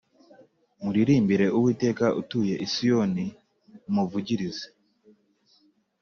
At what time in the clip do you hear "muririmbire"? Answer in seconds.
0.83-1.45